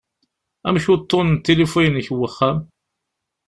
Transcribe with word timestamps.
Amek 0.67 0.85
uṭṭun 0.93 1.27
n 1.35 1.41
tilifu-inek 1.43 2.07
n 2.11 2.15
uxxam? 2.27 2.57